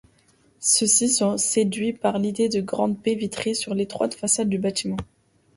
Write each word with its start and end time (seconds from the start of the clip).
Ceux-ci 0.59 1.09
sont 1.09 1.37
séduits 1.37 1.93
par 1.93 2.17
l'idée 2.17 2.49
de 2.49 2.59
grande 2.59 2.95
baie 2.97 3.13
vitrée 3.13 3.53
sur 3.53 3.75
l'étroite 3.75 4.15
façade 4.15 4.49
du 4.49 4.57
bâtiment. 4.57 4.97